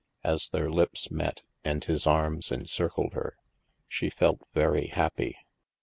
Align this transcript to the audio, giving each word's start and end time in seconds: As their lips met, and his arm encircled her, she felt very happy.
As 0.23 0.49
their 0.49 0.71
lips 0.71 1.11
met, 1.11 1.43
and 1.63 1.83
his 1.83 2.07
arm 2.07 2.39
encircled 2.49 3.13
her, 3.13 3.37
she 3.87 4.09
felt 4.09 4.41
very 4.51 4.87
happy. 4.87 5.37